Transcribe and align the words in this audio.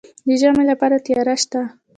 د 0.25 0.27
ژمي 0.41 0.63
لپاره 0.71 1.03
تیاری 1.05 1.35
شته؟ 1.43 1.61